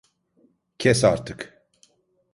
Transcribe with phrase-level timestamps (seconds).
[0.79, 1.67] Kes artık!